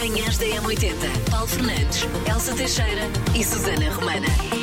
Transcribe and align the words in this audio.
Manhãs 0.00 0.38
da 0.38 0.46
M80. 0.46 1.30
Paulo 1.30 1.46
Fernandes, 1.46 2.06
Elsa 2.26 2.54
Teixeira 2.54 3.02
e 3.38 3.44
Susana 3.44 3.92
Romana. 3.92 4.26
15 4.50 4.60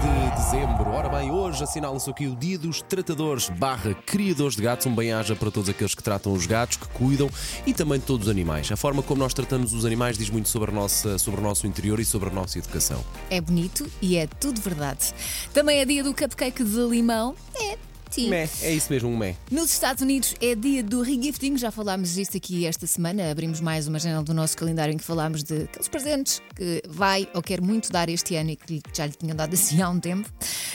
de 0.00 0.34
dezembro. 0.34 0.90
Ora 0.90 1.08
bem, 1.08 1.30
hoje 1.30 1.62
assinala-se 1.62 2.10
aqui 2.10 2.26
o 2.26 2.34
Dia 2.34 2.58
dos 2.58 2.82
Tratadores 2.82 3.48
barra 3.48 3.94
Criadores 3.94 4.56
de 4.56 4.62
Gatos. 4.62 4.86
Um 4.86 4.96
bem-aja 4.96 5.36
para 5.36 5.52
todos 5.52 5.68
aqueles 5.68 5.94
que 5.94 6.02
tratam 6.02 6.32
os 6.32 6.44
gatos, 6.44 6.76
que 6.76 6.88
cuidam 6.88 7.30
e 7.64 7.72
também 7.72 8.00
de 8.00 8.04
todos 8.04 8.26
os 8.26 8.32
animais. 8.32 8.72
A 8.72 8.76
forma 8.76 9.00
como 9.00 9.20
nós 9.20 9.32
tratamos 9.32 9.72
os 9.72 9.84
animais 9.84 10.18
diz 10.18 10.28
muito 10.28 10.48
sobre, 10.48 10.72
a 10.72 10.74
nossa, 10.74 11.16
sobre 11.16 11.40
o 11.40 11.44
nosso 11.44 11.68
interior 11.68 12.00
e 12.00 12.04
sobre 12.04 12.30
a 12.30 12.32
nossa 12.32 12.58
educação. 12.58 13.04
É 13.30 13.40
bonito 13.40 13.88
e 14.02 14.16
é 14.16 14.26
tudo 14.26 14.60
verdade. 14.60 15.14
Também 15.54 15.78
é 15.78 15.84
dia 15.84 16.02
do 16.02 16.12
cupcake 16.12 16.64
de 16.64 16.80
limão. 16.80 17.36
É, 17.54 17.78
sim. 18.16 18.28
Mé, 18.28 18.48
é 18.62 18.72
isso 18.72 18.92
mesmo, 18.92 19.08
um 19.08 19.16
mé. 19.16 19.36
Nos 19.50 19.72
Estados 19.72 20.02
Unidos 20.02 20.34
é 20.40 20.54
dia 20.54 20.82
do 20.82 21.02
regifting, 21.02 21.56
já 21.56 21.70
falámos 21.70 22.14
disto 22.14 22.36
aqui 22.36 22.66
esta 22.66 22.86
semana. 22.86 23.30
Abrimos 23.30 23.60
mais 23.60 23.86
uma 23.86 23.98
janela 23.98 24.22
do 24.22 24.34
nosso 24.34 24.56
calendário 24.56 24.92
em 24.92 24.96
que 24.96 25.04
falámos 25.04 25.42
de 25.42 25.64
aqueles 25.64 25.88
presentes 25.88 26.42
que 26.54 26.82
vai 26.88 27.28
ou 27.34 27.42
quer 27.42 27.60
muito 27.60 27.90
dar 27.92 28.08
este 28.08 28.34
ano 28.36 28.50
e 28.50 28.56
que 28.56 28.82
já 28.92 29.06
lhe 29.06 29.12
tinham 29.12 29.36
dado 29.36 29.54
assim 29.54 29.80
há 29.80 29.88
um 29.88 30.00
tempo. 30.00 30.30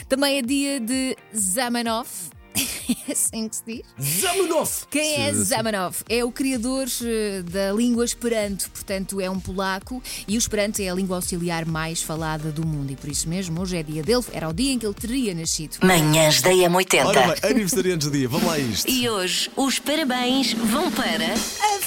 Também 0.07 0.37
é 0.37 0.41
dia 0.41 0.79
de 0.79 1.17
Zamenhof. 1.35 2.29
É 2.55 3.11
assim 3.11 3.47
que 3.47 3.55
se 3.55 3.63
diz? 3.65 3.81
Zamenhof! 4.21 4.85
Quem 4.89 5.21
é 5.21 5.33
Zamenhof? 5.33 6.03
É 6.09 6.23
o 6.23 6.31
criador 6.31 6.87
eh, 7.03 7.41
da 7.43 7.71
língua 7.71 8.03
Esperanto, 8.03 8.69
portanto 8.71 9.21
é 9.21 9.29
um 9.29 9.39
polaco 9.39 10.01
e 10.27 10.35
o 10.35 10.39
Esperanto 10.39 10.81
é 10.81 10.89
a 10.89 10.93
língua 10.93 11.15
auxiliar 11.17 11.65
mais 11.65 12.01
falada 12.01 12.51
do 12.51 12.65
mundo 12.65 12.91
e 12.91 12.95
por 12.95 13.09
isso 13.09 13.29
mesmo 13.29 13.61
hoje 13.61 13.77
é 13.77 13.83
dia 13.83 14.03
dele, 14.03 14.23
era 14.33 14.49
o 14.49 14.53
dia 14.53 14.71
em 14.73 14.79
que 14.79 14.85
ele 14.85 14.95
teria 14.95 15.33
nascido. 15.33 15.77
Manhãs 15.81 16.41
da 16.41 16.49
Ora 16.49 16.69
M80. 16.69 17.13
bem, 17.41 17.51
aniversariantes 17.51 18.07
do 18.07 18.17
dia, 18.17 18.27
vamos 18.27 18.47
lá 18.47 18.53
a 18.53 18.59
isto. 18.59 18.89
E 18.89 19.09
hoje 19.09 19.49
os 19.55 19.79
parabéns 19.79 20.53
vão 20.53 20.91
para. 20.91 21.33
A 21.33 21.79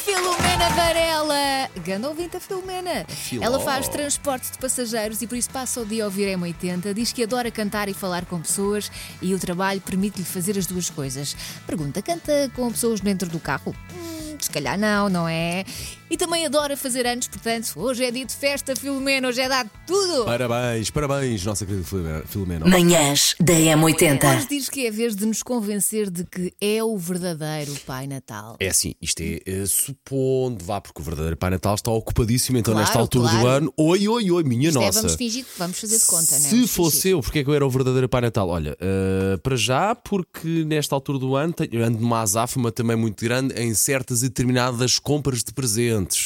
Filomena 0.54 0.76
Varela! 0.76 1.70
Ganda 1.84 2.08
ouvinte 2.08 2.36
a 2.36 2.40
Filomena. 2.40 3.04
Filó. 3.08 3.42
Ela 3.42 3.58
faz 3.58 3.88
transporte 3.88 4.52
de 4.52 4.58
passageiros 4.58 5.20
e 5.20 5.26
por 5.26 5.36
isso 5.36 5.50
passa 5.50 5.80
o 5.80 5.84
dia 5.84 6.04
a 6.04 6.06
ouvir 6.06 6.28
M80. 6.38 6.94
Diz 6.94 7.12
que 7.12 7.24
adora 7.24 7.50
cantar 7.50 7.88
e 7.88 7.94
falar 7.94 8.24
com 8.24 8.40
pessoas 8.40 8.88
e 9.20 9.34
o 9.34 9.38
trabalho 9.38 9.80
permite-lhe 9.80 10.24
fazer 10.24 10.56
as 10.56 10.66
duas 10.66 10.88
coisas. 10.88 11.36
Pergunta: 11.66 12.00
canta 12.00 12.48
com 12.54 12.70
pessoas 12.70 13.00
dentro 13.00 13.28
do 13.28 13.40
carro? 13.40 13.74
Hum, 13.92 14.36
se 14.38 14.48
calhar 14.48 14.78
não, 14.78 15.08
não 15.08 15.28
é? 15.28 15.64
E 16.14 16.16
também 16.16 16.46
adora 16.46 16.76
fazer 16.76 17.08
anos, 17.08 17.26
portanto, 17.26 17.72
hoje 17.74 18.04
é 18.04 18.10
dia 18.12 18.24
de 18.24 18.36
festa, 18.36 18.76
Filomena, 18.76 19.26
hoje 19.26 19.40
é 19.40 19.48
dado 19.48 19.68
tudo! 19.84 20.24
Parabéns, 20.24 20.88
parabéns, 20.88 21.44
nossa 21.44 21.66
querida 21.66 22.22
Filomena-. 22.28 22.64
Manhãs 22.64 23.34
da 23.40 23.52
Hoje 23.52 23.64
M80. 23.64 24.46
diz 24.48 24.68
que 24.68 24.86
é 24.86 24.90
a 24.90 24.92
vez 24.92 25.16
de 25.16 25.26
nos 25.26 25.42
convencer 25.42 26.08
de 26.08 26.22
que 26.22 26.54
é 26.60 26.84
o 26.84 26.96
verdadeiro 26.96 27.74
Pai 27.84 28.06
Natal. 28.06 28.56
É 28.60 28.68
assim, 28.68 28.94
isto 29.02 29.24
é, 29.24 29.40
eh, 29.44 29.66
supondo, 29.66 30.64
vá, 30.64 30.80
porque 30.80 31.02
o 31.02 31.04
verdadeiro 31.04 31.36
Pai 31.36 31.50
Natal 31.50 31.74
está 31.74 31.90
ocupadíssimo, 31.90 32.58
então 32.58 32.74
Claro, 32.74 32.86
nesta 32.86 33.00
altura 33.00 33.24
do 33.30 33.40
claro. 33.40 33.48
ano, 33.48 33.74
oi, 33.76 34.06
oi, 34.06 34.30
oi, 34.30 34.44
minha 34.44 34.68
Isto 34.68 34.82
é, 34.82 34.86
nossa. 34.86 35.00
vamos 35.00 35.16
fingir, 35.16 35.44
vamos 35.58 35.80
fazer 35.80 35.98
de 35.98 36.06
conta, 36.06 36.38
não 36.38 36.46
é? 36.46 36.48
Se 36.48 36.54
Vamos 36.54 36.70
fosse 36.70 36.96
fingir. 36.98 37.10
eu, 37.10 37.20
porque 37.22 37.40
é 37.40 37.42
que 37.42 37.50
eu 37.50 37.54
era 37.54 37.66
o 37.66 37.70
verdadeiro 37.70 38.08
Pai 38.08 38.20
Natal? 38.20 38.48
Olha, 38.48 38.76
eh, 38.80 39.36
para 39.42 39.56
já, 39.56 39.96
porque 39.96 40.64
nesta 40.64 40.94
altura 40.94 41.18
do 41.18 41.34
ano 41.34 41.52
tenho, 41.54 41.84
ando 41.84 41.98
numa 41.98 42.20
azáfama 42.20 42.70
também 42.70 42.94
muito 42.94 43.24
grande 43.24 43.52
em 43.60 43.74
certas 43.74 44.22
e 44.22 44.28
determinadas 44.28 45.00
compras 45.00 45.42
de 45.42 45.52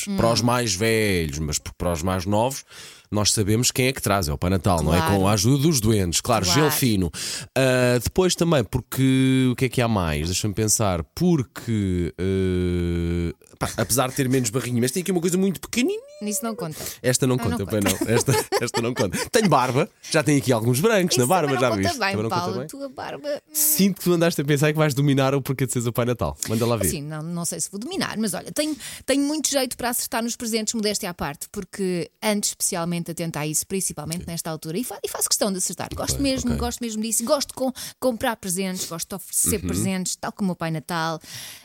Hum. 0.09 0.17
para 0.17 0.33
os 0.33 0.41
mais 0.41 0.75
velhos, 0.75 1.39
mas 1.39 1.59
para 1.59 1.93
os 1.93 2.03
mais 2.03 2.25
novos. 2.27 2.65
Nós 3.11 3.33
sabemos 3.33 3.71
quem 3.71 3.87
é 3.87 3.93
que 3.93 4.03
traz, 4.03 4.29
é 4.29 4.33
o 4.33 4.39
Pai 4.39 4.51
Natal, 4.51 4.83
não 4.83 4.95
é? 4.95 4.99
Claro. 4.99 5.17
Com 5.17 5.29
a 5.29 5.33
ajuda 5.33 5.63
dos 5.63 5.81
doentes, 5.81 6.21
claro, 6.21 6.45
Claro. 6.45 6.61
gel 6.61 6.71
fino. 6.71 7.11
Ah, 7.57 7.99
depois 8.03 8.35
também, 8.35 8.63
porque 8.65 9.49
o 9.53 9.57
que 9.57 9.65
é 9.65 9.69
que 9.69 9.81
há 9.83 9.89
mais? 9.89 10.27
Deixa-me 10.27 10.53
pensar, 10.55 11.03
porque 11.15 12.13
eh, 12.19 13.35
pá, 13.59 13.71
apesar 13.77 14.09
de 14.09 14.15
ter 14.15 14.29
menos 14.29 14.51
barrinha, 14.51 14.81
mas 14.81 14.91
tem 14.91 15.03
aqui 15.03 15.11
uma 15.13 15.21
coisa 15.21 15.37
muito 15.39 15.61
pequenina. 15.61 16.03
Isso 16.23 16.43
não 16.45 16.55
conta. 16.57 16.77
Esta 17.01 17.27
não 17.29 17.37
Ah, 17.37 17.39
conta, 17.39 17.59
não 17.59 17.67
pois 17.67 17.85
não. 17.85 17.93
Esta, 18.09 18.33
esta 18.61 18.83
não 18.83 18.93
conta. 18.93 19.17
Tenho 19.31 19.49
barba, 19.49 19.89
já 20.11 20.21
tenho 20.23 20.39
aqui 20.39 20.53
alguns 20.53 20.81
brancos 20.81 21.17
na 21.17 21.23
Isso 21.23 21.29
barba, 21.29 21.47
também 21.55 21.61
já 21.61 21.71
viste? 21.77 21.93
conta 21.93 22.05
bem, 22.05 22.11
Também 22.17 22.23
não 22.25 22.29
Paulo. 22.31 22.47
conta 22.47 22.59
bem. 22.59 22.67
Tua 22.69 22.89
barba. 22.89 23.43
Sinto 23.53 23.99
que 23.99 24.05
tu 24.05 24.13
andaste 24.13 24.41
a 24.41 24.45
pensar 24.45 24.73
que 24.73 24.79
vais 24.79 24.95
dominar 24.95 25.33
o 25.35 25.41
porquê 25.41 25.65
de 25.67 25.73
seres 25.73 25.87
o 25.87 25.93
Pai 25.93 26.05
Natal. 26.07 26.37
Manda 26.49 26.67
lá 26.67 26.77
ver. 26.77 26.89
Sim, 26.89 27.03
não, 27.03 27.23
não 27.23 27.45
sei 27.45 27.61
se 27.61 27.71
vou 27.71 27.79
dominar, 27.79 28.17
mas 28.19 28.35
olha, 28.35 28.51
tenho, 28.53 28.77
tenho 29.07 29.23
muito 29.23 29.49
jeito 29.49 29.77
para 29.77 29.91
acertar 29.91 30.23
nos 30.25 30.35
presentes, 30.35 30.75
modéstia 30.75 31.09
à 31.09 31.15
parte, 31.15 31.47
porque 31.53 32.11
antes 32.21 32.51
especialmente 32.51 32.98
atenta 33.11 33.41
a 33.41 33.47
isso, 33.47 33.67
principalmente 33.67 34.27
nesta 34.27 34.51
altura, 34.51 34.79
e, 34.79 34.85
fa- 34.85 34.99
e 35.05 35.09
faço 35.09 35.29
questão 35.29 35.51
de 35.53 35.59
acertar. 35.59 35.89
Gosto 35.95 36.15
Ok, 36.15 36.23
mesmo, 36.23 36.51
ok. 36.51 36.59
gosto 36.61 36.81
mesmo 36.81 37.03
disso, 37.03 37.25
gosto 37.25 37.49
de 37.49 37.55
com- 37.55 37.73
comprar 38.01 38.37
presentes, 38.37 38.87
gosto 38.87 39.09
de 39.09 39.15
oferecer 39.15 39.61
Uhum. 39.61 39.67
presentes, 39.69 40.17
tal 40.17 40.33
como 40.33 40.53
o 40.53 40.57
Pai 40.57 40.71
Natal. 40.71 41.21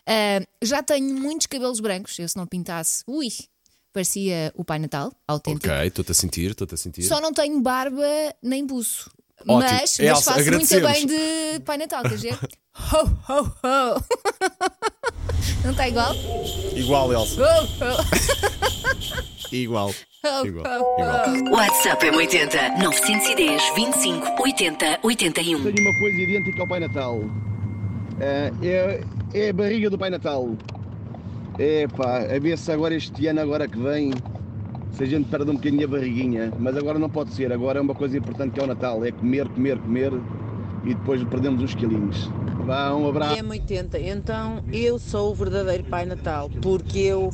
Ah, 0.07 0.45
já 0.61 0.83
tenho 0.83 1.13
muitos 1.19 1.47
cabelos 1.47 1.79
brancos, 1.79 2.17
eu 2.19 2.27
se 2.29 2.35
não 2.37 2.45
pintasse, 2.45 3.03
ui, 3.07 3.27
parecia 3.91 4.51
o 4.55 4.63
Pai 4.65 4.79
Natal, 4.79 5.11
autêntico. 5.27 5.67
Ok, 5.73 5.87
estou-te 5.87 6.11
a 6.11 6.15
sentir, 6.15 6.51
estou-te 6.51 6.73
a 6.73 6.77
sentir. 6.77 7.03
Só 7.03 7.19
não 7.21 7.33
tenho 7.33 7.59
barba 7.61 8.03
nem 8.41 8.65
buço. 8.65 9.09
Ótimo. 9.41 9.59
Mas, 9.59 9.81
mas 9.81 9.99
Elsa, 9.99 10.33
faço 10.35 10.51
muito 10.51 10.79
bem 10.81 11.05
de 11.07 11.59
Pai 11.65 11.77
Natal, 11.77 12.01
quer 12.03 12.15
dizer? 12.15 12.39
Ho, 12.73 13.05
ho, 13.29 13.43
ho! 13.63 14.03
Não 15.63 15.71
está 15.71 15.87
igual? 15.87 16.13
Igual, 16.75 17.13
Elsa. 17.13 17.41
Ho, 17.41 17.63
ho, 17.65 19.47
Igual. 19.55 19.93
Igual. 20.25 20.45
Igual. 20.47 21.51
WhatsApp 21.51 22.05
M80 22.05 22.79
910 22.81 23.61
25 23.75 24.41
80 24.41 24.99
81. 25.03 25.63
Tenho 25.63 25.81
uma 25.81 25.99
coisa 25.99 26.21
idêntica 26.21 26.61
ao 26.61 26.67
Pai 26.67 26.79
Natal. 26.79 27.25
É, 28.21 28.53
é, 28.63 29.03
é 29.33 29.49
a 29.49 29.53
barriga 29.53 29.89
do 29.89 29.97
Pai 29.97 30.09
Natal. 30.09 30.55
É 31.59 31.87
pá, 31.89 32.19
a 32.19 32.39
ver 32.39 32.57
se 32.57 32.71
agora 32.71 32.95
este 32.95 33.27
ano, 33.27 33.41
agora 33.41 33.67
que 33.67 33.77
vem, 33.77 34.13
se 34.91 35.03
a 35.03 35.05
gente 35.05 35.27
perde 35.27 35.51
um 35.51 35.55
bocadinho 35.55 35.83
a 35.83 35.89
barriguinha. 35.89 36.53
Mas 36.57 36.77
agora 36.77 36.97
não 36.97 37.09
pode 37.09 37.33
ser, 37.33 37.51
agora 37.51 37.79
é 37.79 37.81
uma 37.81 37.93
coisa 37.93 38.17
importante 38.17 38.53
que 38.53 38.61
é 38.61 38.63
o 38.63 38.67
Natal. 38.67 39.03
É 39.03 39.11
comer, 39.11 39.49
comer, 39.49 39.77
comer 39.77 40.13
e 40.85 40.93
depois 40.93 41.21
perdemos 41.25 41.61
os 41.61 41.75
quilinhos. 41.75 42.31
Vá, 42.65 42.93
um 42.95 43.09
abraço. 43.09 43.37
É 43.37 43.43
80, 43.43 43.99
então 43.99 44.63
eu 44.71 44.97
sou 44.97 45.31
o 45.31 45.35
verdadeiro 45.35 45.83
Pai 45.83 46.05
Natal, 46.05 46.49
porque 46.61 46.99
eu 46.99 47.29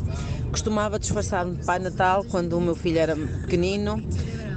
costumava 0.50 1.00
disfarçar-me 1.00 1.56
de 1.56 1.66
Pai 1.66 1.80
Natal 1.80 2.26
quando 2.30 2.54
o 2.54 2.62
meu 2.62 2.76
filho 2.76 3.00
era 3.00 3.16
pequenino 3.16 4.04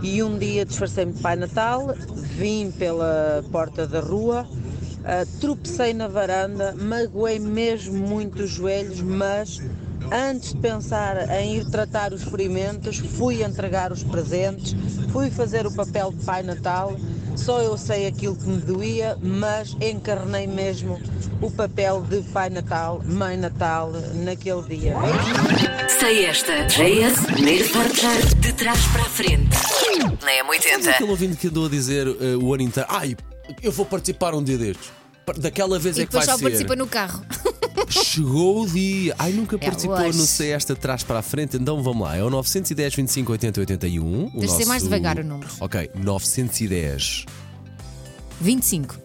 e 0.02 0.22
um 0.22 0.36
dia 0.36 0.64
disfarcei-me 0.64 1.12
de 1.12 1.20
Pai 1.20 1.36
Natal, 1.36 1.94
vim 2.36 2.70
pela 2.72 3.44
porta 3.52 3.86
da 3.86 4.00
rua, 4.00 4.46
ah, 5.04 5.24
tropecei 5.40 5.92
na 5.94 6.08
varanda, 6.08 6.74
magoei 6.74 7.38
mesmo 7.38 8.06
muito 8.06 8.42
os 8.42 8.50
joelhos, 8.50 9.00
mas 9.00 9.60
antes 10.10 10.52
de 10.52 10.60
pensar 10.60 11.30
em 11.30 11.56
ir 11.56 11.70
tratar 11.70 12.12
os 12.12 12.22
ferimentos, 12.22 12.98
fui 12.98 13.42
entregar 13.42 13.92
os 13.92 14.02
presentes, 14.02 14.74
fui 15.10 15.30
fazer 15.30 15.66
o 15.66 15.72
papel 15.72 16.12
de 16.12 16.24
Pai 16.24 16.42
Natal. 16.42 16.96
Só 17.34 17.62
eu 17.62 17.78
sei 17.78 18.06
aquilo 18.06 18.36
que 18.36 18.46
me 18.46 18.58
doía, 18.58 19.16
mas 19.22 19.74
encarnei 19.80 20.46
mesmo 20.46 21.00
o 21.42 21.50
papel 21.50 22.00
de 22.02 22.22
Pai 22.32 22.48
Natal, 22.48 23.02
Mãe 23.04 23.36
Natal 23.36 23.90
naquele 24.24 24.62
dia. 24.62 24.94
Sei 25.98 26.24
esta. 26.26 26.64
JS, 26.66 27.26
primeiro 27.26 27.68
portar 27.70 28.16
de 28.40 28.52
trás 28.52 28.80
para 28.86 29.02
a 29.02 29.06
frente. 29.06 29.48
Na 29.98 30.44
Mas 30.46 30.64
M80. 30.64 30.88
aquele 30.88 31.10
ouvinte 31.10 31.36
que 31.36 31.48
andou 31.48 31.66
a 31.66 31.68
dizer 31.68 32.06
eh, 32.06 32.36
o 32.36 32.54
ano 32.54 32.62
inteiro, 32.62 32.88
ai, 32.90 33.16
eu 33.62 33.72
vou 33.72 33.84
participar 33.84 34.34
um 34.34 34.42
dia 34.42 34.56
destes. 34.56 34.90
Pa- 35.26 35.34
Daquela 35.36 35.78
vez 35.78 35.96
E 35.98 36.02
é 36.02 36.06
que 36.06 36.12
vai 36.12 36.22
depois 36.22 36.26
só 36.30 36.36
ser. 36.38 36.42
participa 36.44 36.76
no 36.76 36.86
carro. 36.86 37.24
Chegou 37.88 38.62
o 38.62 38.66
dia. 38.68 39.14
Ai, 39.18 39.32
nunca 39.32 39.56
É 39.56 39.58
participou 39.58 39.96
hoje. 39.98 40.18
no 40.18 40.24
Sei 40.26 40.52
Esta 40.52 40.74
de 40.74 40.80
trás 40.80 41.02
para 41.02 41.18
a 41.18 41.22
frente. 41.22 41.56
Então 41.56 41.82
vamos 41.82 42.06
lá. 42.06 42.16
É 42.16 42.22
o 42.22 42.30
910 42.30 42.94
25 42.94 43.32
80 43.32 43.60
81. 43.60 44.26
O 44.26 44.30
Tens 44.30 44.50
de 44.50 44.56
ser 44.56 44.64
mais 44.66 44.82
devagar 44.82 45.18
o 45.18 45.24
número. 45.24 45.48
Ok, 45.60 45.90
910. 45.94 47.24
25, 48.40 48.98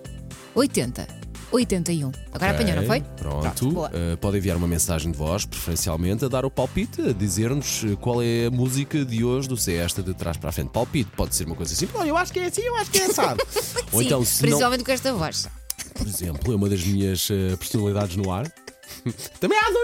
80, 0.55 1.07
81. 1.51 2.11
Agora 2.33 2.51
apanhou, 2.51 2.75
não 2.75 2.85
foi? 2.85 3.01
Pronto. 3.15 3.71
boa. 3.71 3.89
Eh, 3.93 4.15
pode 4.17 4.37
enviar 4.37 4.57
uma 4.57 4.67
mensagem 4.67 5.11
de 5.11 5.17
voz, 5.17 5.45
preferencialmente, 5.45 6.25
a 6.25 6.27
dar 6.27 6.45
o 6.45 6.51
palpite, 6.51 7.01
a 7.01 7.11
dizer-nos 7.13 7.83
eh, 7.85 7.95
qual 7.99 8.21
é 8.21 8.45
a 8.47 8.51
música 8.51 9.03
de 9.05 9.23
hoje 9.23 9.47
do 9.47 9.55
Sei 9.57 9.77
Esta 9.77 10.03
de 10.03 10.13
trás 10.13 10.37
para 10.37 10.49
a 10.49 10.51
frente. 10.51 10.69
Palpite 10.69 11.09
pode 11.15 11.35
ser 11.35 11.45
uma 11.45 11.55
coisa 11.55 11.73
assim. 11.73 11.87
Olha, 11.93 12.09
eu 12.09 12.17
acho 12.17 12.31
que 12.33 12.39
é 12.39 12.45
assim, 12.45 12.61
eu 12.61 12.75
acho 12.75 12.91
que 12.91 12.99
é 12.99 13.05
assado. 13.05 13.41
Ou 13.91 13.99
Sim, 14.01 14.05
então, 14.07 14.23
se 14.25 14.41
não, 14.43 14.49
principalmente 14.49 14.83
com 14.83 14.91
esta 14.91 15.13
voz. 15.13 15.47
por 15.95 16.07
exemplo, 16.07 16.53
é 16.53 16.55
uma 16.55 16.69
das 16.69 16.83
minhas 16.83 17.29
eh, 17.31 17.55
personalidades 17.55 18.15
no 18.15 18.31
ar. 18.31 18.51
Também 19.39 19.57
há 19.57 19.69
do! 19.69 19.77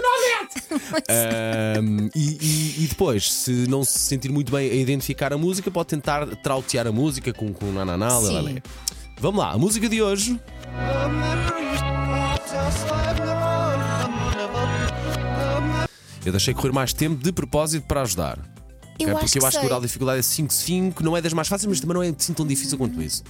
Ahm, 1.08 2.08
e, 2.14 2.20
e- 2.40 2.84
e 2.84 2.86
depois, 2.88 3.30
se 3.32 3.50
não 3.68 3.84
se 3.84 3.98
sentir 3.98 4.30
muito 4.30 4.50
bem 4.52 4.70
a 4.70 4.74
identificar 4.74 5.32
a 5.32 5.38
música, 5.38 5.70
pode 5.70 5.88
tentar 5.88 6.26
trautear 6.36 6.86
a 6.86 6.92
música 6.92 7.32
com, 7.32 7.52
com 7.52 7.66
nananá. 7.72 8.10
Sim. 8.20 8.58
Vamos 9.24 9.40
lá, 9.40 9.52
a 9.52 9.56
música 9.56 9.88
de 9.88 10.02
hoje. 10.02 10.38
Eu 16.26 16.30
deixei 16.30 16.52
correr 16.52 16.72
mais 16.72 16.92
tempo 16.92 17.24
de 17.24 17.32
propósito 17.32 17.86
para 17.86 18.02
ajudar. 18.02 18.38
Eu 19.00 19.08
acho 19.08 19.20
Porque 19.20 19.32
que 19.32 19.38
eu 19.38 19.46
acho 19.46 19.56
que 19.56 19.60
o 19.60 19.60
sei. 19.60 19.68
grau 19.70 19.80
de 19.80 19.86
dificuldade 19.86 20.18
é 20.18 20.22
5-5, 20.22 21.00
não 21.00 21.16
é 21.16 21.22
das 21.22 21.32
mais 21.32 21.48
fáceis, 21.48 21.66
mas 21.66 21.80
também 21.80 21.94
não 21.94 22.02
é 22.02 22.10
assim 22.10 22.34
tão 22.34 22.46
difícil 22.46 22.76
quanto 22.76 23.00
isso. 23.00 23.24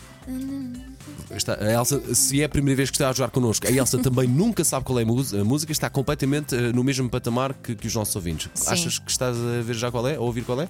Está, 1.30 1.54
a 1.64 1.72
Elsa, 1.72 2.12
se 2.12 2.42
é 2.42 2.44
a 2.46 2.48
primeira 2.48 2.76
vez 2.76 2.90
que 2.90 2.96
está 2.96 3.08
a 3.08 3.12
jogar 3.12 3.30
connosco, 3.30 3.64
a 3.68 3.70
Elsa 3.70 3.96
também 4.02 4.26
nunca 4.26 4.64
sabe 4.64 4.84
qual 4.84 4.98
é 4.98 5.02
a 5.04 5.44
música, 5.44 5.70
está 5.70 5.88
completamente 5.88 6.56
eh, 6.56 6.72
no 6.72 6.82
mesmo 6.82 7.08
patamar 7.08 7.54
que, 7.54 7.76
que 7.76 7.86
os 7.86 7.94
nossos 7.94 8.16
ouvintes. 8.16 8.50
Sim. 8.52 8.72
Achas 8.72 8.98
que 8.98 9.12
estás 9.12 9.36
a 9.36 9.62
ver 9.62 9.74
já 9.74 9.92
qual 9.92 10.08
é? 10.08 10.16
A 10.16 10.20
ouvir 10.20 10.42
qual 10.42 10.60
é? 10.60 10.68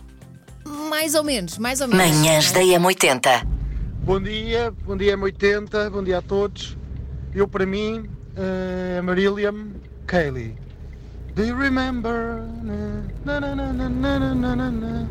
Mais 0.91 1.15
ou 1.15 1.25
menos, 1.25 1.57
mais 1.57 1.81
ou 1.81 1.89
menos. 1.89 2.15
Manhãs 2.15 2.53
da 2.53 2.61
M80. 2.61 3.54
Bom 4.05 4.21
dia, 4.21 4.71
bom 4.85 4.99
dia 4.99 5.17
M80, 5.17 5.89
bom 5.89 6.05
dia 6.05 6.19
a 6.19 6.23
todos. 6.23 6.77
Eu 7.35 7.49
para 7.49 7.65
mim 7.65 8.05
eh, 8.37 8.97
é 8.99 9.01
Marillion 9.01 9.69
Kaylee. 10.07 10.55
Do 11.35 11.43
you 11.43 11.57
remember? 11.57 12.43
Na, 13.25 13.41
na, 13.41 13.55
na, 13.57 15.09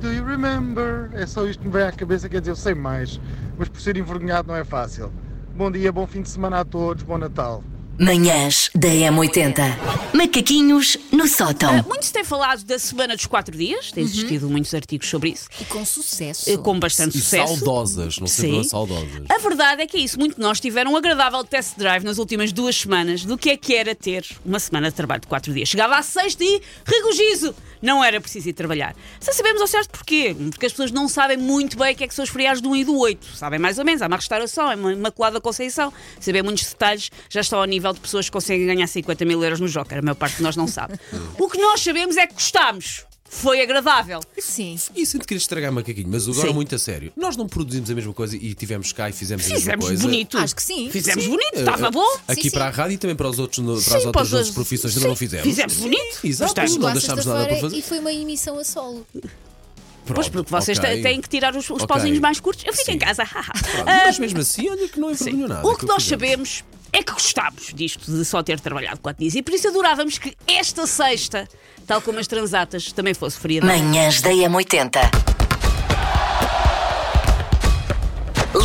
Do 0.00 0.12
you 0.12 0.24
remember? 0.24 1.10
É 1.14 1.26
só 1.26 1.44
isto 1.44 1.58
que 1.58 1.66
me 1.66 1.72
vem 1.72 1.82
à 1.82 1.90
cabeça, 1.90 2.28
quer 2.28 2.38
dizer, 2.38 2.52
eu 2.52 2.56
sei 2.56 2.76
mais, 2.76 3.20
mas 3.58 3.68
por 3.68 3.80
ser 3.80 3.96
envergonhado 3.96 4.46
não 4.46 4.54
é 4.54 4.62
fácil. 4.62 5.10
Bom 5.56 5.68
dia, 5.68 5.90
bom 5.90 6.06
fim 6.06 6.22
de 6.22 6.28
semana 6.28 6.60
a 6.60 6.64
todos, 6.64 7.02
bom 7.02 7.18
Natal. 7.18 7.64
Manhãs 7.98 8.70
da 8.76 8.88
M80. 8.88 9.76
Macaquinhos 10.14 10.98
no 11.16 11.26
sótão. 11.28 11.82
Muito 11.84 12.04
se 12.06 12.12
tem 12.12 12.24
falado 12.24 12.62
da 12.64 12.78
semana 12.78 13.16
dos 13.16 13.26
quatro 13.26 13.56
dias, 13.56 13.90
tem 13.90 14.04
existido 14.04 14.48
muitos 14.48 14.72
artigos 14.74 15.08
sobre 15.08 15.30
isso, 15.30 15.48
E 15.60 15.64
com 15.64 15.84
sucesso. 15.84 16.50
eh, 16.50 16.56
com 16.56 16.78
bastante 16.78 17.16
E 17.16 17.20
sucesso. 17.20 17.56
saudosas, 17.56 18.18
não 18.18 18.26
sei 18.26 18.50
Sim. 18.50 18.62
se 18.62 18.68
saudosas. 18.70 19.24
A 19.28 19.38
verdade 19.38 19.82
é 19.82 19.86
que 19.86 19.96
é 19.96 20.00
isso. 20.00 20.18
Muito 20.18 20.36
de 20.36 20.40
nós 20.42 20.60
tiveram 20.60 20.92
um 20.92 20.96
agradável 20.96 21.42
test 21.44 21.76
drive 21.76 22.04
nas 22.04 22.18
últimas 22.18 22.52
duas 22.52 22.76
semanas 22.76 23.24
do 23.24 23.36
que 23.38 23.50
é 23.50 23.56
que 23.56 23.74
era 23.74 23.94
ter 23.94 24.24
uma 24.44 24.58
semana 24.60 24.88
de 24.90 24.94
trabalho 24.96 25.20
de 25.22 25.26
quatro 25.26 25.52
dias. 25.52 25.68
Chegava 25.68 25.96
à 25.96 26.02
sexta 26.02 26.44
e 26.44 26.60
regozijo! 26.84 27.54
Não 27.82 28.02
era 28.02 28.18
preciso 28.20 28.48
ir 28.48 28.52
trabalhar. 28.54 28.96
Só 29.20 29.32
sabemos 29.32 29.60
ao 29.60 29.66
certo 29.66 29.90
porquê. 29.90 30.34
Porque 30.50 30.64
as 30.64 30.72
pessoas 30.72 30.90
não 30.90 31.08
sabem 31.08 31.36
muito 31.36 31.76
bem 31.76 31.92
o 31.92 31.96
que 31.96 32.04
é 32.04 32.08
que 32.08 32.14
são 32.14 32.22
os 32.24 32.30
feriados 32.30 32.60
do 32.62 32.70
1 32.70 32.76
e 32.76 32.84
do 32.84 32.96
8. 32.98 33.26
Sabem 33.36 33.58
mais 33.58 33.78
ou 33.78 33.84
menos. 33.84 34.00
Há 34.00 34.06
uma 34.06 34.16
restauração, 34.16 34.70
é 34.72 34.74
uma 34.74 34.92
Imaculada 34.94 35.40
Conceição. 35.42 35.92
Saber 36.18 36.42
muitos 36.42 36.64
detalhes 36.64 37.10
já 37.28 37.42
está 37.42 37.58
ao 37.58 37.64
nível 37.66 37.92
de 37.92 38.00
pessoas 38.00 38.26
que 38.26 38.32
conseguem 38.32 38.66
ganhar 38.66 38.86
50 38.86 39.24
mil 39.26 39.44
euros 39.44 39.60
no 39.60 39.68
Joker. 39.68 39.98
A 39.98 40.02
maior 40.02 40.14
parte 40.14 40.36
de 40.38 40.42
nós 40.42 40.56
não 40.56 40.66
sabe. 40.66 40.98
O 41.38 41.48
que 41.48 41.58
nós 41.58 41.80
sabemos 41.80 42.16
é 42.16 42.26
que 42.26 42.34
gostámos. 42.34 43.04
Foi 43.28 43.60
agradável. 43.60 44.20
Sim. 44.38 44.78
E 44.94 45.04
sinto 45.04 45.22
que 45.22 45.28
queria 45.28 45.38
estragar 45.40 45.70
macaquinho, 45.72 46.08
mas 46.08 46.26
agora 46.28 46.46
Sim. 46.48 46.54
muito 46.54 46.74
a 46.74 46.78
sério. 46.78 47.12
Nós 47.16 47.36
não 47.36 47.46
produzimos 47.48 47.90
a 47.90 47.94
mesma 47.94 48.14
coisa 48.14 48.36
e 48.36 48.54
tivemos 48.54 48.92
cá 48.92 49.10
e 49.10 49.12
fizemos 49.12 49.44
a 49.44 49.48
mesma 49.48 49.58
Fizemos 49.60 49.86
coisa. 49.86 50.02
bonito. 50.02 50.38
Acho 50.38 50.54
que 50.56 50.62
sim. 50.62 50.88
Fizemos 50.90 51.24
Sim. 51.24 51.30
bonito, 51.30 51.56
Eh, 51.56 51.58
estava 51.60 51.90
bom. 51.90 52.06
Aqui 52.28 52.42
Sim, 52.44 52.50
para 52.52 52.66
a 52.66 52.70
rádio 52.70 52.94
e 52.94 52.98
também 52.98 53.16
para, 53.16 53.28
os 53.28 53.38
outros, 53.40 53.58
no- 53.58 53.74
para 53.74 53.82
Sim, 53.82 53.90
as 53.96 53.98
para 54.02 54.06
outras 54.06 54.26
os 54.28 54.32
outros. 54.32 54.54
profissões 54.54 54.92
ainda 54.94 55.00
Sim, 55.02 55.08
não 55.08 55.16
fizemos. 55.16 55.44
fizemos 55.46 55.74
bonito. 55.74 56.18
Exato, 56.24 56.54
não 56.54 56.64
deixámos 56.64 56.76
nada 56.76 56.92
para 56.92 57.00
sexta-feira 57.00 57.60
fazer. 57.60 57.76
E 57.76 57.82
foi 57.82 57.98
uma 57.98 58.12
emissão 58.12 58.58
a 58.58 58.64
solo. 58.64 59.04
Pois, 60.14 60.28
porque 60.28 60.48
vocês 60.50 60.78
têm- 60.78 61.20
que 61.20 61.28
tirar 61.28 61.54
os, 61.56 61.64
os 61.64 61.70
Ok. 61.70 61.86
pauzinhos 61.88 62.20
mais 62.20 62.38
curtos. 62.38 62.64
Eu 62.64 62.72
fico 62.72 62.86
Sim. 62.86 62.92
em 62.92 62.98
casa. 62.98 63.24
Pronto, 63.26 63.84
Mas 63.86 64.18
mesmo 64.20 64.38
assim, 64.38 64.70
olha 64.70 64.88
que 64.88 65.00
não 65.00 65.10
envergonhou 65.10 65.48
nada. 65.48 65.66
o 65.66 65.70
que 65.70 65.74
aquilo 65.78 65.88
nós 65.92 66.04
fizemos. 66.04 66.22
sabemos 66.22 66.64
é 66.92 67.02
que 67.02 67.12
gostámos 67.12 67.72
disto, 67.74 68.10
de 68.10 68.24
só 68.24 68.42
ter 68.42 68.60
trabalhado 68.60 69.00
quatro 69.00 69.20
dias. 69.20 69.34
E 69.34 69.42
por 69.42 69.54
isso 69.54 69.68
adorávamos 69.68 70.18
que 70.18 70.36
esta 70.46 70.86
sexta, 70.86 71.48
tal 71.86 72.00
como 72.00 72.18
as 72.18 72.26
transatas, 72.26 72.92
também 72.92 73.14
fosse 73.14 73.38
feriado. 73.38 73.66
Manhãs 73.66 74.20
da 74.20 74.30
M80. 74.30 75.25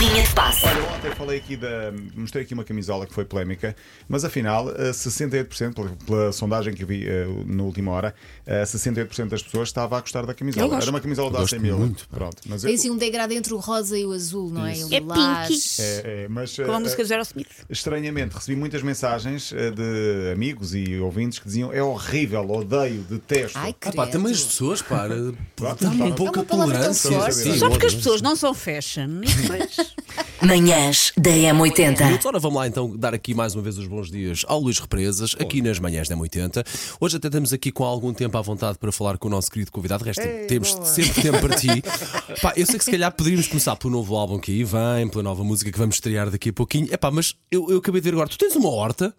Linha 0.01 0.23
de 0.23 0.33
passe. 0.33 0.65
Olha, 0.65 0.81
ontem 0.95 1.11
falei 1.11 1.37
aqui 1.37 1.55
da. 1.55 1.93
Mostrei 2.15 2.43
aqui 2.43 2.55
uma 2.55 2.63
camisola 2.63 3.05
que 3.05 3.13
foi 3.13 3.23
polémica, 3.23 3.75
mas 4.09 4.25
afinal, 4.25 4.71
eh, 4.71 4.89
68%, 4.91 5.75
pela, 5.75 5.89
pela 6.03 6.31
sondagem 6.31 6.73
que 6.73 6.81
eu 6.81 6.87
vi 6.87 7.05
eh, 7.07 7.27
na 7.45 7.61
última 7.61 7.91
hora, 7.91 8.15
eh, 8.47 8.63
68% 8.63 9.29
das 9.29 9.43
pessoas 9.43 9.69
estava 9.69 9.99
a 9.99 10.01
gostar 10.01 10.25
da 10.25 10.31
Eu 10.31 10.35
camisola. 10.35 10.77
Era 10.77 10.89
uma 10.89 10.99
camisola 10.99 11.29
da 11.29 11.37
Gosto 11.39 11.55
AC 11.55 11.61
Milan. 11.61 11.77
muito. 11.77 12.07
Pronto, 12.09 12.37
mas 12.47 12.63
eu, 12.63 12.69
Tem 12.69 12.75
assim 12.77 12.89
um 12.89 12.97
degradê 12.97 13.35
entre 13.35 13.53
o 13.53 13.57
rosa 13.57 13.95
e 13.95 14.03
o 14.03 14.11
azul, 14.11 14.49
não 14.49 14.65
é? 14.65 14.73
O 14.73 14.87
É 14.91 14.99
pink. 15.01 15.61
é, 15.79 16.23
é, 16.23 16.27
mas, 16.27 16.55
Com 16.55 16.63
a 16.71 16.75
eh, 16.75 16.79
música 16.79 17.05
do 17.05 17.11
Aerosmith. 17.11 17.47
Estranhamente, 17.69 18.33
recebi 18.35 18.57
muitas 18.57 18.81
mensagens 18.81 19.53
eh, 19.53 19.69
de 19.69 20.31
amigos 20.33 20.73
e 20.73 20.97
ouvintes 20.97 21.37
que 21.37 21.45
diziam 21.45 21.71
é 21.71 21.83
horrível, 21.83 22.49
odeio, 22.49 23.01
detesto. 23.03 23.55
Ai, 23.59 23.75
Ah, 23.81 23.91
pá, 23.91 24.07
também 24.07 24.33
as 24.33 24.43
pessoas, 24.43 24.81
pá, 24.81 25.07
Pronto, 25.55 25.83
dá-me 25.83 26.01
um 26.01 26.15
pouco 26.15 26.39
uma 26.39 26.41
a 26.41 26.45
tolerância. 26.45 27.31
Só 27.59 27.69
porque 27.69 27.85
as 27.85 27.93
pessoas 27.93 28.19
não 28.23 28.35
são 28.35 28.51
fashion. 28.55 29.21
E 29.90 29.90
Manhãs 30.41 31.11
da 31.17 31.29
M80. 31.31 32.05
Minutos. 32.05 32.25
Ora, 32.25 32.39
vamos 32.39 32.57
lá 32.57 32.67
então 32.67 32.95
dar 32.97 33.13
aqui 33.13 33.33
mais 33.33 33.53
uma 33.55 33.61
vez 33.61 33.77
os 33.77 33.87
bons 33.87 34.09
dias 34.09 34.43
ao 34.47 34.59
Luís 34.59 34.79
Represas, 34.79 35.35
aqui 35.39 35.61
nas 35.61 35.79
manhãs 35.79 36.07
da 36.07 36.15
80. 36.17 36.63
Hoje 36.99 37.17
até 37.17 37.27
estamos 37.27 37.53
aqui 37.53 37.71
com 37.71 37.83
algum 37.83 38.13
tempo 38.13 38.37
à 38.37 38.41
vontade 38.41 38.77
para 38.77 38.91
falar 38.91 39.17
com 39.17 39.27
o 39.27 39.31
nosso 39.31 39.51
querido 39.51 39.71
convidado. 39.71 40.03
De 40.03 40.09
resto, 40.09 40.23
temos 40.47 40.69
sempre 40.85 41.21
tempo 41.21 41.39
para 41.39 41.55
ti. 41.55 41.67
Pá, 42.41 42.53
eu 42.55 42.65
sei 42.65 42.77
que 42.77 42.85
se 42.85 42.91
calhar 42.91 43.11
poderíamos 43.11 43.47
começar 43.47 43.75
pelo 43.75 43.93
novo 43.93 44.15
álbum 44.15 44.39
que 44.39 44.51
aí 44.51 44.63
vem, 44.63 45.07
pela 45.09 45.23
nova 45.23 45.43
música 45.43 45.71
que 45.71 45.77
vamos 45.77 45.95
estrear 45.95 46.29
daqui 46.29 46.49
a 46.49 46.53
pouquinho. 46.53 46.87
É 46.91 46.97
pá, 46.97 47.11
mas 47.11 47.35
eu, 47.51 47.69
eu 47.69 47.77
acabei 47.77 48.01
de 48.01 48.05
ver 48.09 48.13
agora, 48.13 48.29
tu 48.29 48.37
tens 48.37 48.55
uma 48.55 48.69
horta? 48.69 49.13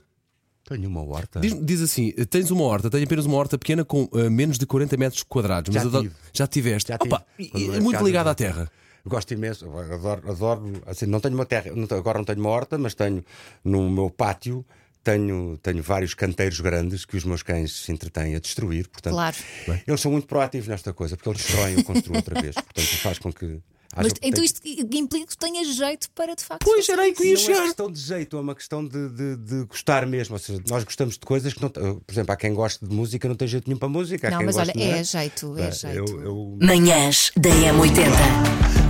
Tenho 0.69 0.89
uma 0.89 1.03
horta. 1.03 1.41
Diz, 1.41 1.55
diz 1.61 1.81
assim: 1.81 2.13
tens 2.31 2.51
uma 2.51 2.63
horta, 2.65 2.89
tenho 2.89 3.05
apenas 3.05 3.27
uma 3.27 3.37
horta 3.37 3.59
pequena 3.59 3.85
com 3.85 4.09
eh, 4.15 4.31
menos 4.31 4.59
de 4.59 4.67
40 4.67 4.97
metros 4.97 5.23
quadrados. 5.23 5.73
Já 5.75 5.81
mas 5.81 5.89
adoro- 5.89 6.05
tive. 6.05 6.15
já 6.33 6.47
tiveste. 6.47 6.89
Já 6.89 6.99
tive. 6.99 7.15
Opa, 7.15 7.25
era 7.39 7.81
muito 7.81 8.05
de- 8.05 8.17
à 8.17 8.35
terra. 8.35 8.71
Gosto 9.05 9.35
imenso, 9.35 9.65
adoro, 9.79 10.31
adoro 10.31 10.73
assim, 10.87 11.07
não 11.07 11.19
tenho 11.21 11.35
uma 11.35 11.45
terra, 11.47 11.73
não 11.75 11.87
agora 11.99 12.19
não 12.19 12.25
tenho 12.25 12.39
uma 12.41 12.51
horta, 12.51 12.79
mas 12.79 12.95
tenho 12.95 13.25
no 13.65 13.91
meu 13.91 14.09
pátio. 14.11 14.65
Tenho, 15.05 15.59
tenho 15.61 15.83
vários 15.83 16.15
canteiros 16.15 16.61
grandes 16.61 17.05
que 17.05 17.17
os 17.17 17.25
meus 17.25 17.43
cães 17.43 17.73
se 17.73 17.91
entretêm 17.91 18.37
a 18.37 18.39
destruir. 18.39 18.87
Portanto, 18.89 19.15
Claro. 19.15 19.37
eles 19.85 20.01
são 20.01 20.13
muito 20.13 20.29
proativos 20.29 20.69
nesta 20.69 20.93
coisa, 20.93 21.17
porque 21.17 21.29
eles 21.29 21.43
destroem 21.43 21.79
e 21.81 21.83
construem 21.83 22.19
outra 22.19 22.41
vez. 22.41 22.55
Portanto, 22.63 22.87
faz 22.99 23.19
com 23.19 23.33
que. 23.33 23.47
haja- 23.47 23.61
Mas 23.97 24.13
então 24.23 24.31
tem- 24.31 24.45
isto 24.45 24.61
implica 24.97 25.27
que 25.27 25.37
tu 25.37 25.41
tenhas 25.41 25.75
jeito 25.75 26.09
para 26.13 26.37
de 26.37 26.45
facto. 26.45 26.63
Pois 26.65 26.89
era 26.89 27.03
aí 27.03 27.13
que 27.13 27.21
eu 27.21 27.27
ia 27.27 27.35
isso. 27.35 27.47
Não 27.47 27.51
é 27.51 27.55
chegar. 27.57 27.67
questão 27.67 27.91
de 27.91 27.99
jeito, 27.99 28.37
é 28.37 28.41
uma 28.41 28.55
questão 28.55 28.87
de, 28.87 29.09
de- 29.09 29.37
de 29.39 29.65
gostar 29.65 30.07
mesmo. 30.07 30.37
Ou 30.37 30.39
seja, 30.39 30.63
nós 30.69 30.85
gostamos 30.85 31.15
de 31.15 31.27
coisas 31.27 31.53
que 31.53 31.61
não. 31.61 31.69
Por 31.69 32.01
exemplo, 32.09 32.33
há 32.33 32.37
quem 32.37 32.55
goste 32.55 32.87
de 32.87 32.95
música 32.95 33.27
não 33.29 33.35
tem 33.35 33.49
jeito 33.49 33.67
nenhum 33.67 33.81
para 33.81 33.89
música. 33.89 34.29
há 34.29 34.31
Não, 34.31 34.39
quem 34.39 34.47
mas 34.47 34.57
olha, 34.57 34.73
não 34.73 34.83
é 34.85 35.03
jeito, 35.03 35.59
é 35.59 35.67
Eu- 35.67 35.73
jeito. 35.73 36.21
eu- 36.21 36.59
Manhãs 36.63 37.33
da 37.37 37.51
M80. 37.51 38.82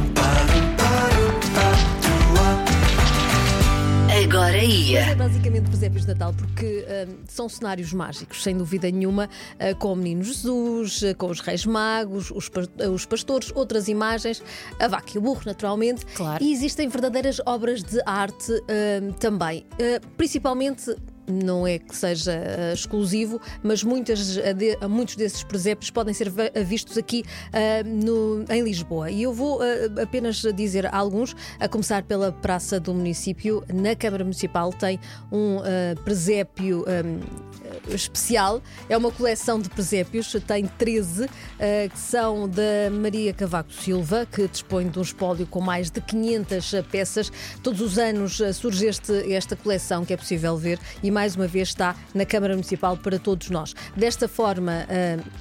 Agora 4.63 4.65
ia. 4.65 5.01
É 5.01 5.15
basicamente 5.15 5.69
presépios 5.69 6.03
de 6.03 6.09
Natal 6.09 6.33
porque 6.35 6.85
hum, 7.09 7.17
são 7.27 7.49
cenários 7.49 7.93
mágicos, 7.93 8.43
sem 8.43 8.57
dúvida 8.57 8.91
nenhuma, 8.91 9.29
ah, 9.59 9.75
com 9.75 9.93
o 9.93 9.97
Menino 9.97 10.23
Jesus, 10.23 11.03
ah, 11.03 11.15
com 11.15 11.27
os 11.27 11.41
Reis 11.41 11.67
Magos, 11.67 12.31
os, 12.31 12.51
os 12.93 13.05
pastores, 13.05 13.51
outras 13.55 13.89
imagens, 13.89 14.43
a 14.79 14.87
vaca 14.87 15.11
e 15.15 15.19
o 15.19 15.21
burro, 15.21 15.43
naturalmente. 15.45 16.07
Claro. 16.15 16.43
E 16.43 16.53
existem 16.53 16.89
verdadeiras 16.89 17.41
obras 17.45 17.83
de 17.83 18.01
arte 18.07 18.53
hum, 18.53 19.13
também. 19.19 19.67
Ah, 19.73 20.01
principalmente. 20.17 20.95
Não 21.27 21.67
é 21.67 21.79
que 21.79 21.95
seja 21.97 22.33
ah, 22.33 22.73
exclusivo, 22.75 23.41
mas 23.63 23.83
muitas, 23.85 24.37
ah, 24.39 24.53
de- 24.53 24.77
muitos 24.89 25.15
desses 25.17 25.43
presépios 25.45 25.91
podem 25.91 26.13
ser 26.13 26.29
va- 26.29 26.51
vistos 26.65 26.99
aqui 26.99 27.25
ah, 27.53 27.83
no- 27.87 28.45
em 28.51 28.63
Lisboa. 28.63 29.11
E 29.11 29.23
eu 29.23 29.33
vou 29.33 29.61
ah, 29.63 30.03
apenas 30.03 30.37
dizer 30.55 30.93
alguns, 30.93 31.35
a 31.61 31.69
começar 31.69 32.03
pela 32.03 32.33
Praça 32.33 32.81
do 32.81 32.93
Município. 32.93 33.63
Na 33.73 33.95
Câmara 33.95 34.25
Municipal 34.25 34.73
tem 34.73 34.99
um 35.31 35.59
presépio 36.05 36.85
ah, 36.89 37.93
especial. 37.95 38.61
É 38.89 38.97
uma 38.97 39.11
coleção 39.11 39.61
de 39.61 39.69
presépios, 39.71 40.33
tem 40.47 40.67
13, 40.67 41.25
ah, 41.27 41.89
que 41.89 41.99
são 41.99 42.49
da 42.49 42.91
Maria 42.91 43.33
Cavaco 43.33 43.73
Silva, 43.73 44.27
que 44.31 44.49
dispõe 44.49 44.89
de 44.89 44.99
um 44.99 45.03
espólio 45.03 45.47
com 45.47 45.61
mais 45.61 45.91
de 45.91 46.01
500 46.01 46.73
peças. 46.91 47.31
Todos 47.63 47.81
os 47.81 47.97
anos 47.99 48.41
surge 48.55 48.87
este- 48.87 49.33
esta 49.33 49.55
coleção 49.55 50.05
que 50.05 50.13
é 50.13 50.17
possível 50.17 50.57
ver 50.57 50.79
e 51.03 51.12
mais 51.13 51.37
uma 51.37 51.47
vez 51.47 51.69
está 51.69 51.95
na 52.15 52.25
Câmara 52.25 52.55
Municipal 52.55 52.97
para 52.97 53.19
todos 53.19 53.51
nós. 53.51 53.75
Desta 53.97 54.27
forma, 54.27 54.87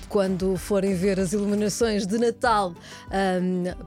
quando 0.09 0.55
forem 0.57 0.93
ver 0.95 1.19
as 1.19 1.33
iluminações 1.33 2.05
de 2.05 2.17
Natal 2.17 2.75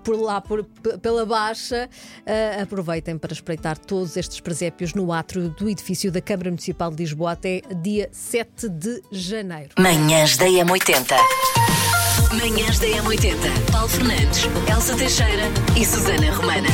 por 0.02 0.16
lá, 0.20 0.40
por- 0.40 0.64
pela 1.00 1.24
Baixa, 1.26 1.88
ah, 2.26 2.62
aproveitem 2.62 3.18
para 3.18 3.32
espreitar 3.32 3.76
todos 3.78 4.16
estes 4.16 4.40
presépios 4.40 4.94
no 4.94 5.12
átrio 5.12 5.50
do 5.50 5.68
edifício 5.68 6.10
da 6.10 6.20
Câmara 6.20 6.50
Municipal 6.50 6.90
de 6.90 6.96
Lisboa 6.96 7.32
até 7.32 7.60
dia 7.82 8.08
7 8.12 8.68
de 8.68 9.02
janeiro. 9.12 9.70
Manhãs 9.78 10.36
da 10.36 10.46
M80. 10.46 11.14
Manhãs 12.32 12.78
da 12.78 12.86
M80. 12.86 13.36
Paulo 13.70 13.88
Fernandes, 13.88 14.44
Elsa 14.72 14.96
Teixeira 14.96 15.44
e 15.78 15.84
Susana 15.84 16.32
Romana. 16.34 16.68